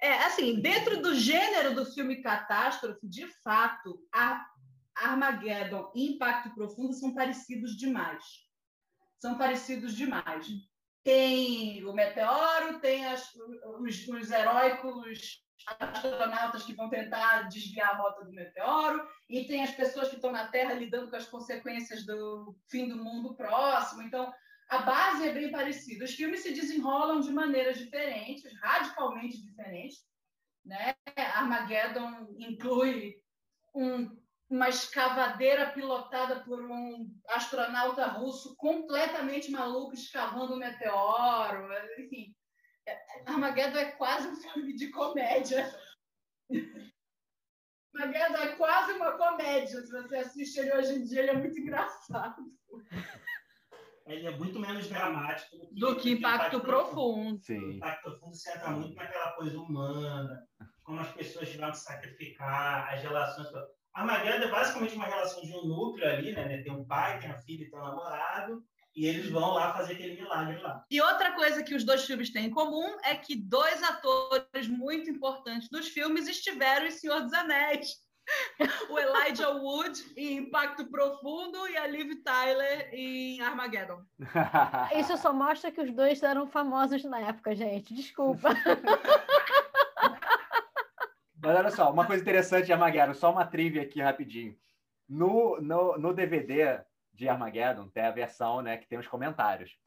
[0.00, 4.00] É, assim, dentro do gênero do filme catástrofe, de fato,
[4.94, 8.24] Armageddon e Impacto Profundo são parecidos demais.
[9.18, 10.46] São parecidos demais.
[11.08, 13.34] Tem o meteoro, tem as-
[13.80, 19.70] os, os heróicos astronautas que vão tentar desviar a rota do meteoro, e tem as
[19.70, 24.02] pessoas que estão na Terra lidando com as consequências do fim do mundo próximo.
[24.02, 24.30] Então,
[24.68, 26.04] a base é bem parecida.
[26.04, 30.04] Os filmes se desenrolam de maneiras diferentes, radicalmente diferentes.
[30.62, 30.94] Né?
[31.16, 33.16] Armageddon inclui
[33.74, 34.14] um-
[34.50, 41.68] uma escavadeira pilotada por um astronauta russo completamente maluco escavando um meteoro.
[41.98, 42.34] Enfim,
[42.86, 45.70] é- Armageddon é quase um filme de comédia.
[47.94, 49.82] Armageddon é quase uma comédia.
[49.82, 52.42] Se você assiste ele hoje em dia, ele é muito engraçado.
[54.06, 57.36] Ele é muito menos dramático Do que Impacto Profundo.
[57.36, 57.72] O Sim.
[57.74, 60.48] Impacto Profundo se entra muito naquela coisa humana,
[60.82, 63.48] como as pessoas tiveram que sacrificar, as relações.
[63.98, 66.62] Armageddon é basicamente uma relação de um núcleo ali, né?
[66.62, 68.62] Tem um pai, tem a filha e tem um namorado,
[68.94, 70.84] e eles vão lá fazer aquele milagre lá.
[70.88, 75.10] E outra coisa que os dois filmes têm em comum é que dois atores muito
[75.10, 77.88] importantes dos filmes estiveram em Senhor dos Anéis.
[78.90, 84.02] O Elijah Wood em Impacto Profundo e a Liv Tyler em Armageddon.
[84.98, 87.94] Isso só mostra que os dois eram famosos na época, gente.
[87.94, 88.50] Desculpa.
[91.40, 94.56] Mas olha só, uma coisa interessante de Armageddon, só uma trivia aqui rapidinho.
[95.08, 96.80] No, no, no DVD
[97.12, 99.78] de Armageddon tem a versão né, que tem os comentários.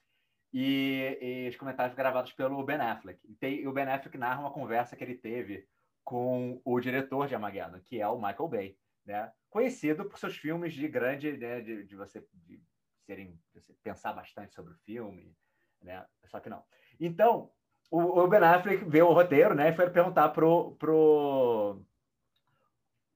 [0.53, 3.19] E, e os comentários gravados pelo Ben Affleck.
[3.25, 5.65] E, tem, o Ben Affleck narra uma conversa que ele teve
[6.03, 9.31] com o diretor de Armageddon, que é o Michael Bay, né?
[9.49, 12.61] conhecido por seus filmes de grande, né, de, de você de
[13.05, 15.35] serem, de você pensar bastante sobre o filme,
[15.81, 16.05] né?
[16.25, 16.63] Só que não.
[16.99, 17.51] Então,
[17.91, 19.69] o, o Ben Affleck vê o roteiro, né?
[19.69, 21.81] E foi perguntar pro, pro,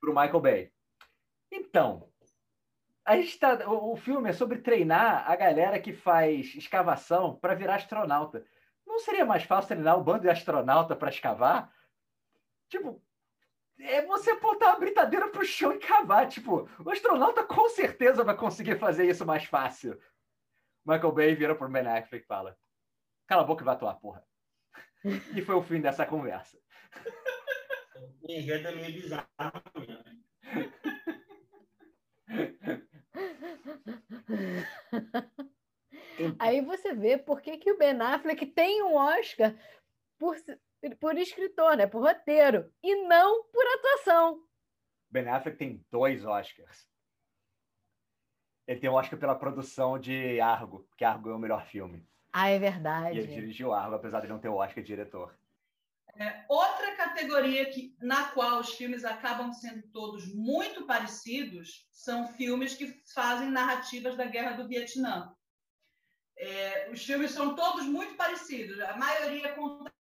[0.02, 0.72] pro Michael Bay.
[1.50, 2.10] Então,
[3.06, 7.56] a gente tá, o, o filme é sobre treinar a galera que faz escavação para
[7.56, 8.46] virar astronauta.
[8.86, 11.74] Não seria mais fácil treinar um bando de astronauta para escavar?
[12.68, 13.02] Tipo,
[13.80, 16.28] é você apontar uma britadeira pro chão e cavar.
[16.28, 19.98] Tipo, o astronauta com certeza vai conseguir fazer isso mais fácil.
[20.86, 22.58] Michael Bay vira pro Ben Affleck e fala:
[23.26, 24.22] Cala a boca e vai atuar, porra.
[25.36, 26.58] E foi o fim dessa conversa.
[28.22, 29.28] O enredo é meio bizarro
[29.76, 30.04] mesmo.
[36.40, 39.56] Aí você vê por que, que o Ben Affleck tem um Oscar
[40.18, 40.36] por,
[41.00, 41.86] por escritor, né?
[41.86, 44.44] Por roteiro, e não por atuação.
[45.10, 46.90] Ben Affleck tem dois Oscars.
[48.68, 52.08] Ele tem um Oscar pela produção de Argo, que Argo é o melhor filme.
[52.38, 53.18] Ah, é E verdade.
[53.18, 55.34] ele dirigiu Argo, apesar de não ter o Oscar de diretor.
[56.18, 62.76] É, outra categoria que, na qual os filmes acabam sendo todos muito parecidos são filmes
[62.76, 65.34] que fazem narrativas da Guerra do Vietnã.
[66.38, 68.82] É, os filmes são todos muito parecidos.
[68.82, 69.94] A maioria é contada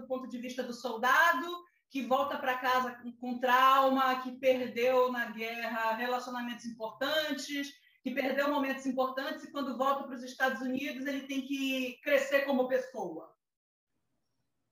[0.00, 5.10] do ponto de vista do soldado que volta para casa com, com trauma, que perdeu
[5.10, 7.72] na guerra relacionamentos importantes,
[8.04, 12.44] que perdeu momentos importantes e quando volta para os Estados Unidos ele tem que crescer
[12.44, 13.34] como pessoa.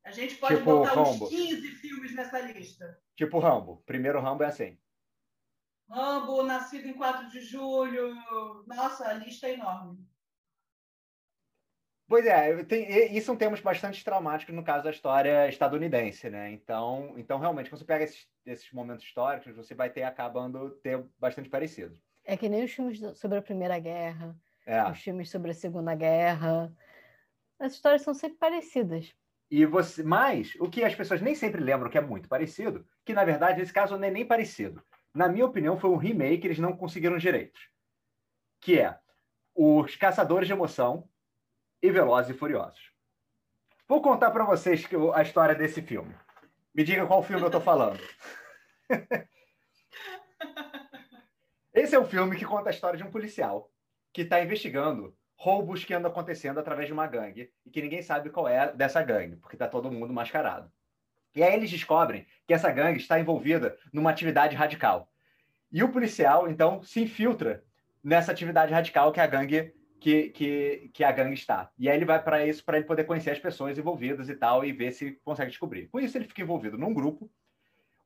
[0.04, 1.24] A gente pode Tipo botar Rambo.
[1.24, 3.00] uns 15 filmes nessa lista.
[3.16, 3.82] Tipo Rambo.
[3.86, 4.78] Primeiro Rambo é assim.
[5.88, 8.14] Rambo, Nascido em 4 de Julho.
[8.66, 10.06] Nossa, a lista é enorme.
[12.06, 16.50] Pois é, tem, e- isso são temas bastante traumáticos no caso da história estadunidense, né?
[16.50, 21.02] Então, então realmente, quando você pega esses, esses momentos históricos, você vai ter acabando ter
[21.18, 21.98] bastante parecido.
[22.24, 24.82] É que nem os filmes sobre a Primeira Guerra, É.
[24.90, 26.72] os filmes sobre a Segunda Guerra.
[27.58, 29.12] As histórias são sempre parecidas.
[29.50, 33.12] E você, mas o que as pessoas nem sempre lembram que é muito parecido, que
[33.12, 34.82] na verdade nesse caso não é nem parecido.
[35.14, 37.68] Na minha opinião, foi um remake, eles não conseguiram direitos.
[38.60, 38.98] Que é
[39.54, 41.06] Os Caçadores de Emoção
[41.82, 42.92] e Velozes e Furiosos.
[43.86, 46.14] Vou contar para vocês que a história desse filme.
[46.74, 48.00] Me diga qual filme eu tô falando.
[51.74, 53.70] Esse é um filme que conta a história de um policial
[54.12, 58.28] que está investigando roubos que andam acontecendo através de uma gangue e que ninguém sabe
[58.28, 60.70] qual é dessa gangue, porque está todo mundo mascarado.
[61.34, 65.10] E aí eles descobrem que essa gangue está envolvida numa atividade radical.
[65.72, 67.64] E o policial, então, se infiltra
[68.04, 71.70] nessa atividade radical que a gangue que, que, que a gangue está.
[71.78, 74.62] E aí ele vai para isso para ele poder conhecer as pessoas envolvidas e tal
[74.62, 75.88] e ver se consegue descobrir.
[75.88, 77.30] Com isso ele fica envolvido num grupo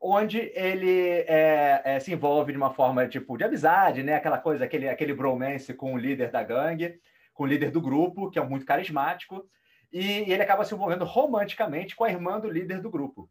[0.01, 4.15] onde ele é, é, se envolve de uma forma tipo de amizade, né?
[4.15, 7.01] Aquela coisa, aquele, aquele bromance com o líder da gangue,
[7.33, 9.49] com o líder do grupo, que é muito carismático,
[9.93, 13.31] e, e ele acaba se envolvendo romanticamente com a irmã do líder do grupo.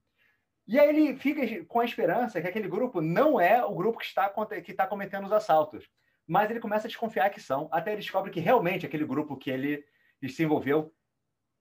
[0.68, 4.06] E aí ele fica com a esperança que aquele grupo não é o grupo que
[4.06, 4.30] está,
[4.64, 5.88] que está cometendo os assaltos,
[6.28, 9.52] mas ele começa a desconfiar que são, até ele descobre que realmente aquele grupo que
[9.52, 9.86] ele
[10.28, 10.92] se envolveu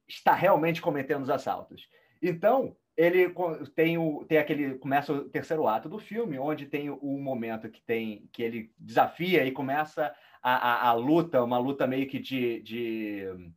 [0.08, 1.86] está realmente cometendo os assaltos.
[2.22, 3.34] Então, ele
[3.74, 7.82] tem, o, tem aquele começa o terceiro ato do filme onde tem o momento que
[7.82, 12.62] tem que ele desafia e começa a, a, a luta uma luta meio que de,
[12.62, 13.52] de,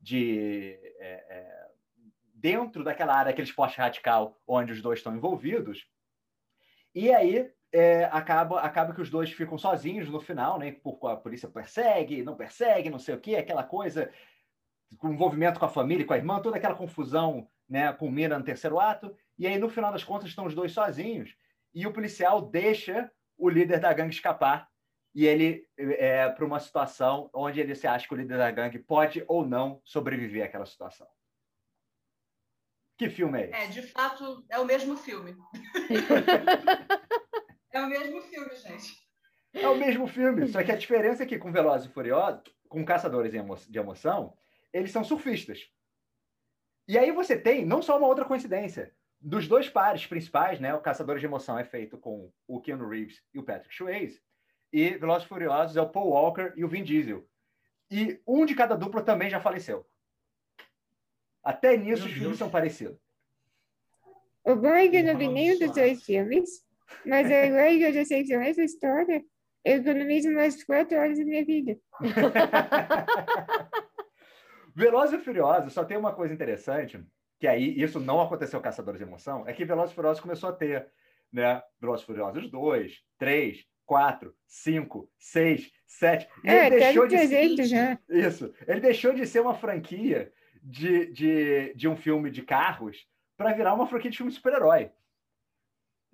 [0.00, 1.68] de é, é,
[2.34, 5.86] dentro daquela área aquele esporte radical onde os dois estão envolvidos.
[6.94, 10.70] E aí é, acaba acaba que os dois ficam sozinhos no final né?
[10.70, 14.08] Por a polícia persegue não persegue não sei o que aquela coisa
[14.98, 18.78] com envolvimento com a família com a irmã toda aquela confusão né, culmina no terceiro
[18.78, 21.36] ato, e aí no final das contas estão os dois sozinhos,
[21.74, 24.68] e o policial deixa o líder da gangue escapar,
[25.14, 28.78] e ele é para uma situação onde ele se acha que o líder da gangue
[28.78, 31.06] pode ou não sobreviver àquela situação.
[32.96, 33.54] Que filme é esse?
[33.54, 35.36] É, de fato, é o mesmo filme.
[37.72, 39.02] é o mesmo filme, gente.
[39.52, 42.84] É o mesmo filme, só que a diferença é que com Velozes e Furiosos, com
[42.84, 44.34] Caçadores de Emoção,
[44.72, 45.68] eles são surfistas.
[46.86, 48.92] E aí você tem não só uma outra coincidência.
[49.20, 53.22] Dos dois pares principais, né, o Caçadores de Emoção é feito com o Keanu Reeves
[53.32, 54.20] e o Patrick Swayze,
[54.72, 57.24] e Velozes Furiosos é o Paul Walker e o Vin Diesel.
[57.90, 59.86] E um de cada dupla também já faleceu.
[61.44, 62.98] Até nisso os filmes são parecidos.
[64.44, 66.64] O bom é que eu não vi nenhum dos dois filmes,
[67.04, 69.22] mas agora que eu já sei que são essa história,
[69.64, 71.78] eu economizo mais quatro horas da minha vida.
[74.74, 77.04] Velozes e Furiosos só tem uma coisa interessante,
[77.38, 80.48] que aí isso não aconteceu com Caçadores de Emoção, é que Velozes e Furiosos começou
[80.48, 80.88] a ter,
[81.32, 81.62] né?
[81.80, 86.28] Velozes e Furiosos 2, 3, 4, 5, 6, 7.
[86.44, 87.64] E é, ele deixou de ser...
[87.64, 87.98] já.
[88.08, 88.54] Isso.
[88.66, 90.32] Ele deixou de ser uma franquia
[90.62, 93.06] de, de, de um filme de carros
[93.36, 94.90] para virar uma franquia de filme de super-herói.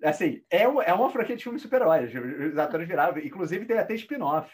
[0.03, 2.05] Assim, é uma, é uma franquia de filme de super-herói.
[2.51, 3.17] Os atores viraram.
[3.19, 4.49] Inclusive, tem até spin-off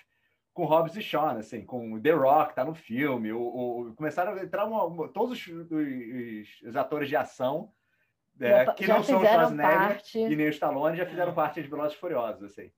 [0.55, 4.41] com Hobbs e Shaw, assim, com The Rock, tá no filme, o, o começaram a
[4.41, 7.73] entrar uma, uma, todos os, os, os, atores de ação
[8.39, 10.17] é, que não são o Schwarzenegger parte...
[10.17, 11.35] e nem o Stallone já fizeram é.
[11.35, 12.71] parte de Velozes Furiosos, assim.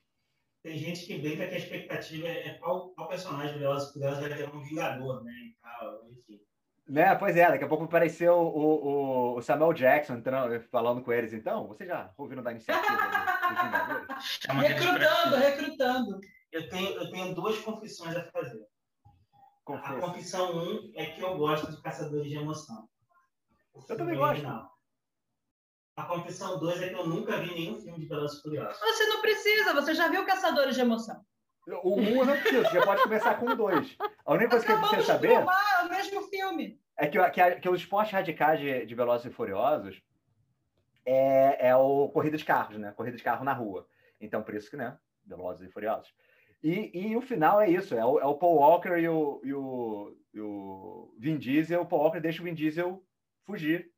[0.63, 4.35] Tem gente que brinca que a expectativa é qual, qual personagem de Velozes Furiosos vai
[4.35, 6.41] ter um Vingador, né, e tal, enfim.
[6.89, 11.31] Né, pois é, daqui a pouco apareceu o, o, Samuel Jackson entrando, falando com eles.
[11.31, 14.39] Então, você já ouviram da iniciativa dos Vingadores?
[14.49, 16.19] recrutando, recrutando
[16.51, 18.67] eu tenho, eu tenho duas confissões a fazer.
[19.63, 19.95] Confesso.
[19.95, 22.87] A confissão 1 um é que eu gosto de Caçadores de Emoção.
[23.89, 24.45] Eu também gosto.
[25.95, 28.79] A confissão 2 é que eu nunca vi nenhum filme de Velozes Furiosos.
[28.79, 31.21] Você não precisa, você já viu Caçadores de Emoção.
[31.83, 33.97] O 1 um não precisa, você já pode começar com o 2.
[34.25, 35.33] A única coisa Acabamos que você saber...
[35.33, 36.79] é o mesmo filme.
[36.95, 40.01] É que, que, que os esportes radicais de, de Velozes e Furiosos
[41.05, 42.93] é, é o corrida de carros, né?
[42.93, 43.87] Corrida de carro na rua.
[44.21, 44.97] Então, por isso que, né?
[45.25, 46.13] Velozes e Furiosos.
[46.63, 49.53] E, e o final é isso: é o, é o Paul Walker e o, e,
[49.53, 51.81] o, e o Vin Diesel.
[51.81, 53.03] O Paul Walker deixa o Vin Diesel
[53.45, 53.91] fugir.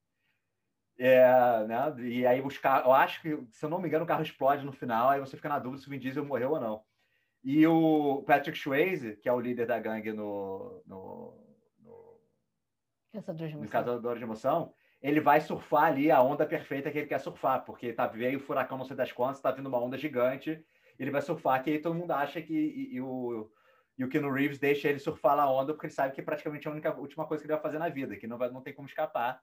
[0.98, 1.95] É, né?
[2.00, 4.65] E aí os carros, eu acho que, se eu não me engano, o carro explode
[4.65, 6.84] no final, aí você fica na dúvida se o Vin Diesel morreu ou não.
[7.41, 11.34] E o Patrick Swayze, que é o líder da gangue no, no,
[11.80, 12.19] no,
[13.13, 17.08] Caçador de no Caçador de Emoção, ele vai surfar ali a onda perfeita que ele
[17.08, 19.98] quer surfar, porque tá veio o furacão não sei das quantas, tá vindo uma onda
[19.98, 20.62] gigante,
[21.00, 23.50] ele vai surfar, que aí todo mundo acha que e, e o,
[23.98, 26.70] e o Keanu Reeves deixa ele surfar na onda, porque ele sabe que praticamente é
[26.70, 28.74] a única última coisa que ele vai fazer na vida, que não, vai, não tem
[28.74, 29.42] como escapar.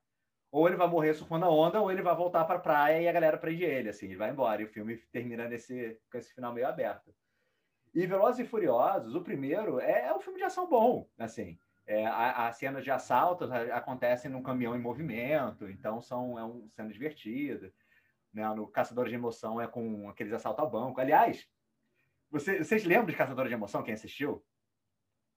[0.51, 3.09] Ou ele vai morrer surfando a onda, ou ele vai voltar para a praia e
[3.09, 4.63] a galera prende ele, assim, ele vai embora.
[4.63, 7.13] E o filme termina nesse, com esse final meio aberto.
[7.95, 11.59] E Velozes e Furiosos, o primeiro, é, é um filme de ação bom, assim.
[11.87, 16.93] É, as cenas de assaltos acontecem num caminhão em movimento, então são é um cena
[16.93, 17.73] divertida.
[18.37, 18.47] Né?
[18.55, 21.01] No Caçador de Emoção é com aqueles assaltos a banco.
[21.01, 21.49] Aliás,
[22.31, 24.45] você, vocês lembram de Caçador de Emoção, quem assistiu?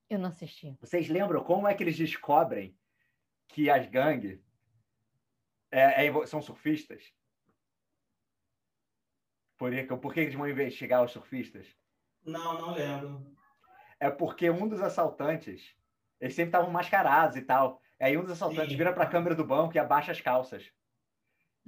[0.10, 0.76] Eu não assisti.
[0.82, 2.78] Vocês lembram como é que eles descobrem
[3.48, 4.44] que as gangues
[5.72, 7.14] é, é, são surfistas?
[9.58, 11.68] Por, por que eles vão investigar os surfistas?
[12.26, 13.34] Não, não lembro.
[13.98, 15.74] É porque um dos assaltantes,
[16.20, 17.82] eles sempre estavam mascarados e tal.
[17.98, 18.78] Aí um dos assaltantes Sim.
[18.78, 20.70] vira para a câmera do banco e abaixa as calças.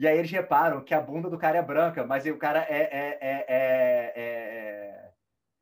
[0.02, 2.82] E aí eles reparam que a bunda do cara é branca, mas o cara é,
[2.82, 5.12] é, é, é- é-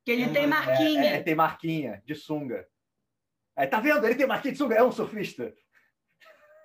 [0.06, 1.12] Que ele É, tem é- marquinha.
[1.12, 2.65] é- é- tem marquinha de sunga.
[3.54, 4.06] Aí tá vendo?
[4.06, 5.54] Ele tem marquinha de sunga, é um surfista.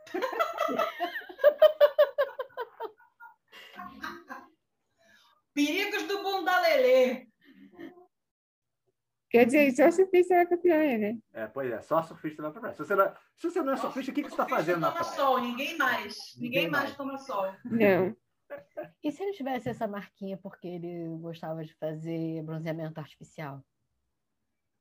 [5.53, 7.27] Perigos do bundalelê.
[9.35, 11.19] Quer dizer, só surfista vai pra praia, né?
[11.33, 12.77] É, pois é, só surfista vai pra praia.
[12.77, 14.93] Se você não, se você não é surfista, o que, que você tá fazendo na
[14.93, 15.17] toma praia?
[15.17, 16.17] sol, ninguém mais.
[16.37, 17.53] Ninguém Ninguém, mais toma sol.
[17.65, 18.17] Não.
[19.03, 23.61] E se ele tivesse essa marquinha porque ele gostava de fazer bronzeamento artificial?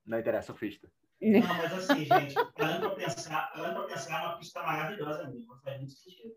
[0.06, 0.88] Não interessa, surfista.
[1.20, 1.40] Não.
[1.40, 5.60] Não, mas assim, gente, parando pra pensar, parando pra pensar, é uma pista maravilhosa mesmo.
[5.64, 6.36] Faz muito sentido.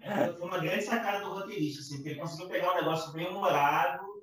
[0.00, 3.26] Essa foi uma grande sacada do roteirista, assim, porque ele conseguiu pegar um negócio bem
[3.26, 4.15] humorado,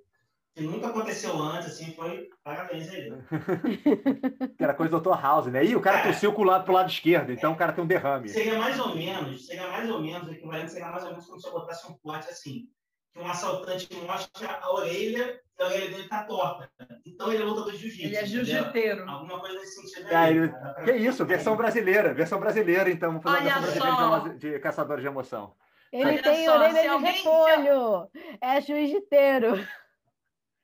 [0.56, 3.16] que nunca aconteceu antes, assim, foi parabéns a ele.
[4.58, 5.20] que era coisa do Dr.
[5.22, 5.64] House, né?
[5.66, 6.04] Ih, o cara É.
[6.12, 8.30] tossiu com o lado pro lado esquerdo, então o cara tem um derrame.
[8.30, 11.40] Seria mais ou menos, seria mais ou menos, o equivalente seria mais ou menos como
[11.40, 12.66] se eu botasse um plot assim,
[13.12, 16.70] que um assaltante mostra a orelha e a orelha dele tá torta.
[17.06, 18.06] Então ele é lutador de jiu-jitsu.
[18.08, 19.10] Ele é jiu-jiteiro.
[19.10, 20.38] Alguma coisa nesse sentido É, aí.
[20.38, 23.10] ele- Dá pra- Que isso, versão brasileira, versão brasileira, então.
[23.10, 24.28] Vamos fazer uma Olha versão brasileira só.
[24.30, 25.54] de, de caçadores de emoção.
[25.92, 28.10] Ele Olha tem só, orelha de alguém- repolho.
[28.42, 29.68] É jiu-jiteiro.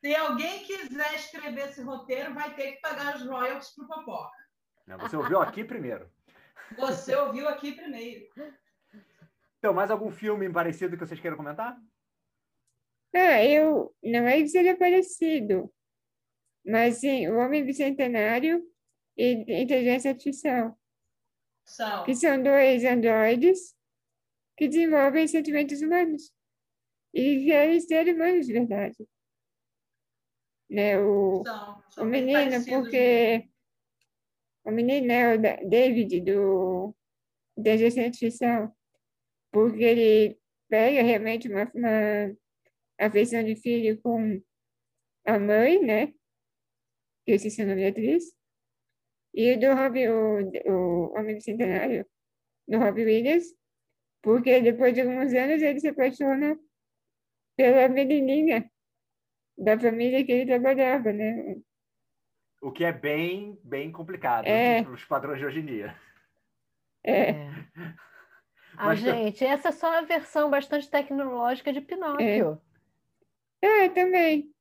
[0.01, 4.37] Se alguém quiser escrever esse roteiro, vai ter que pagar os royalties pro Popoca.
[4.87, 4.97] né?
[4.97, 6.09] Você ouviu aqui primeiro.
[6.77, 8.25] Você ouviu aqui primeiro.
[9.57, 11.77] Então, mais algum filme parecido que vocês queiram comentar?
[13.13, 15.73] Ah, eu não é que seja parecido,
[16.65, 18.63] mas sim, o Homem Bicentenário
[19.17, 20.79] e Inteligência Artificial,
[21.65, 22.03] São.
[22.05, 23.75] que são dois androides
[24.55, 26.31] que desenvolvem sentimentos humanos
[27.13, 29.09] e querem ser humanos de verdade.
[30.69, 33.49] Né, o, São, o são bem menino, porque
[34.63, 36.95] o menino, né, o Da- David, do
[37.57, 38.75] Artificial,
[39.51, 42.35] porque ele pega realmente uma, uma
[42.99, 44.41] afeição de filho com
[45.25, 46.07] a mãe, né,
[47.25, 48.23] que eu esqueci o nome da atriz,
[49.33, 52.05] e o do Robbie, o, o Homem Bicentenário,
[52.67, 53.45] do Robbie Williams,
[54.21, 56.59] porque depois de alguns anos ele se apaixona
[57.55, 58.69] pela menininha
[59.59, 61.57] da família que ele trabalhava, né?
[62.61, 64.83] O que é bem, bem complicado É.
[64.83, 65.95] para os padrões de hoje em dia.
[67.03, 67.49] É, É.
[68.81, 72.61] Ah, Mas- gente, essa é só a versão bastante tecnológica de Pinóquio.
[73.61, 74.53] é, também.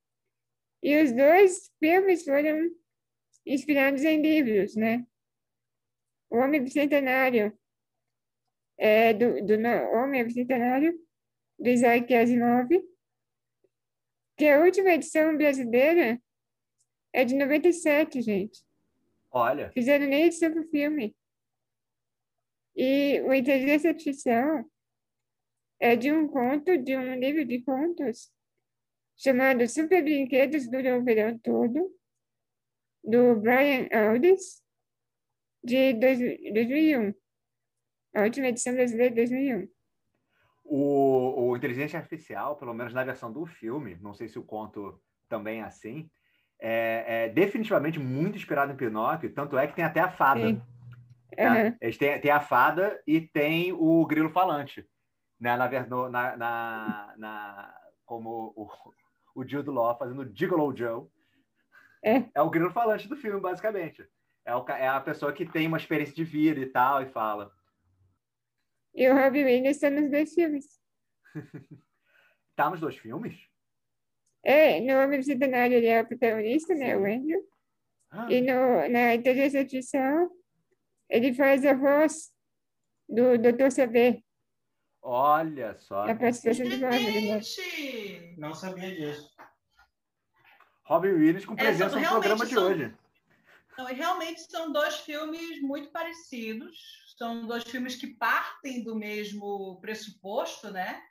[0.83, 2.69] E os dois filmes foram
[3.45, 5.05] inspirados em livros, né?
[6.29, 7.57] O Homem Bicentenário
[8.77, 9.53] é do, do
[9.93, 10.99] Homem Bicentenário,
[11.57, 12.67] do Isaac Asimov,
[14.39, 16.17] que a última edição brasileira
[17.11, 18.63] é de 97, gente.
[19.29, 21.13] Olha, Fizeram nem edição pro filme.
[22.73, 24.63] E o Inteligência Artificial
[25.77, 28.31] é de um conto, de um livro de contos,
[29.17, 31.93] chamado Super Brinquedos Duram o Verão Todo,
[33.03, 34.63] do Brian Aldiss,
[35.61, 36.17] de dois-
[36.53, 37.13] 2001.
[38.15, 39.69] A última edição brasileira de 2001.
[40.69, 45.01] O, o Inteligência Artificial, pelo menos na versão do filme, não sei se o conto
[45.27, 46.09] também é assim,
[46.59, 50.41] é, é definitivamente muito inspirado em Pinóquio, tanto é que tem até a fada.
[50.41, 50.61] Sim.
[51.79, 54.85] Eles têm, tem a fada e tem o grilo falante.
[55.39, 55.55] Né?
[55.55, 58.67] Na, na, na, na- como o,
[59.35, 61.07] o Jude Law fazendo Gigolo Joe.
[62.03, 62.41] É.
[62.41, 64.05] o grilo falante do filme, basicamente.
[64.45, 67.51] É, o, é a pessoa que tem uma experiência de vida e tal, e fala.
[68.93, 70.65] E o Robbie Williams está nos dois filmes.
[72.55, 73.37] Tá nos dois filmes?
[74.43, 77.41] É, no Homem Bicentenário ele é o protagonista, né, o Andrew.
[78.11, 80.29] Ah, E no, na inteligência artificial,
[81.09, 82.33] ele faz a voz
[83.07, 83.71] do Dr.
[83.71, 84.21] Saber,
[85.01, 86.01] olha só.
[86.09, 87.41] a participação de né?
[87.41, 88.35] Gente!
[88.37, 89.29] Não sabia disso.
[90.83, 92.93] Robin Williams com É, presença no programa de são- hoje.
[93.79, 96.77] Não, e realmente são dois filmes muito parecidos.
[97.17, 101.01] São dois filmes que partem do mesmo pressuposto, né?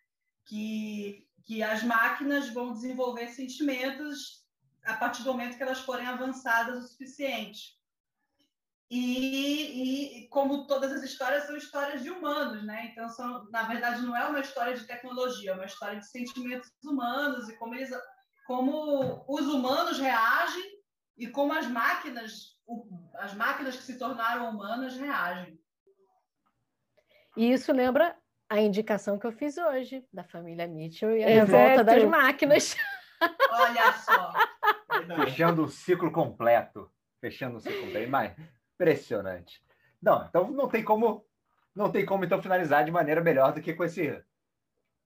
[0.45, 4.47] Que, que as máquinas vão desenvolver sentimentos
[4.85, 7.79] a partir do momento que elas forem avançadas o suficiente.
[8.91, 12.91] E, e como todas as histórias são histórias de humanos, né?
[12.93, 16.71] Então, são, na verdade, não é uma história de tecnologia, é uma história de sentimentos
[16.85, 17.91] humanos e como eles,
[18.47, 20.79] como os humanos reagem
[21.17, 25.59] e como as máquinas, o- as máquinas que se tornaram humanas reagem.
[27.37, 28.17] E isso lembra
[28.49, 31.53] a indicação que eu fiz hoje, da família Mitchell e a Exato.
[31.53, 32.77] revolta das máquinas.
[33.51, 34.33] Olha só.
[35.25, 36.91] Fechando o ciclo completo.
[37.21, 38.11] Fechando o ciclo completo.
[38.11, 38.37] Mas,
[38.75, 39.61] impressionante.
[40.01, 41.27] Não, então não tem como.
[41.75, 44.23] Não tem como então finalizar de maneira melhor do que com esse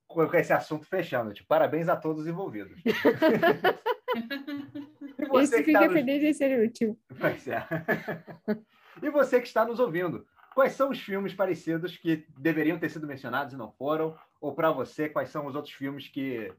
[0.07, 1.33] com esse assunto fechando.
[1.33, 2.79] Tipo, parabéns a todos os envolvidos.
[5.23, 5.95] e você Isso fica tá nos...
[5.95, 6.99] feliz de ser útil.
[7.19, 7.65] Pois é.
[9.03, 13.07] e você que está nos ouvindo, quais são os filmes parecidos que deveriam ter sido
[13.07, 14.19] mencionados e não foram?
[14.41, 16.53] Ou para você, quais são os outros filmes que,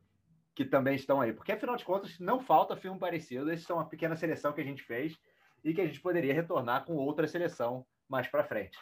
[0.55, 1.33] que também estão aí?
[1.33, 3.51] Porque, afinal de contas, não falta filme parecido.
[3.51, 5.19] Esses são uma pequena seleção que a gente fez
[5.63, 8.77] e que a gente poderia retornar com outra seleção mais para frente.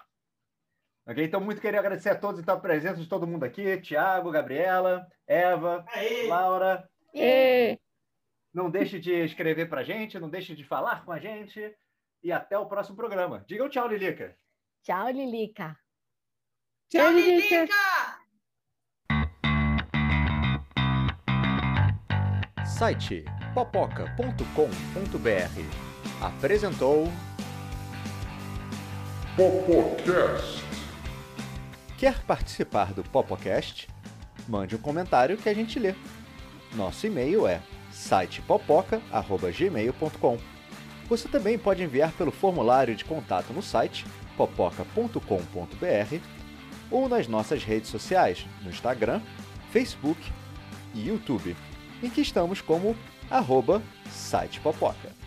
[1.07, 1.23] Ok?
[1.23, 5.07] Então, muito queria agradecer a todos então, a presença de todo mundo aqui: Tiago, Gabriela,
[5.25, 6.27] Eva, Aê.
[6.27, 6.87] Laura.
[7.15, 7.79] Aê.
[8.53, 11.73] Não deixe de escrever para a gente, não deixe de falar com a gente.
[12.23, 13.43] E até o próximo programa.
[13.47, 14.37] Diga um tchau, Lilica.
[14.83, 15.77] Tchau, Lilica.
[16.89, 17.67] Tchau, Lilica.
[22.65, 23.23] Site
[23.53, 24.45] popoca.com.br
[26.21, 27.05] apresentou
[29.35, 30.63] Popocast.
[31.97, 33.87] Quer participar do Popocast?
[34.47, 35.95] Mande um comentário que a gente lê.
[36.73, 37.61] Nosso e-mail é
[38.01, 40.37] sitepopoca.gmail.com
[41.07, 46.15] Você também pode enviar pelo formulário de contato no site popoca.com.br
[46.89, 49.21] ou nas nossas redes sociais, no Instagram,
[49.71, 50.19] Facebook
[50.93, 51.55] e YouTube,
[52.01, 52.97] em que estamos como
[53.29, 55.20] arroba sitepopoca.